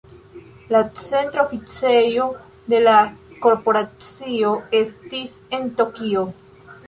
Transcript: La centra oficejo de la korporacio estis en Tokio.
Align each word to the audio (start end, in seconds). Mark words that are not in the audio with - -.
La 0.75 0.79
centra 0.99 1.43
oficejo 1.43 2.23
de 2.73 2.79
la 2.85 2.95
korporacio 3.47 4.53
estis 4.83 5.37
en 5.59 5.69
Tokio. 5.83 6.25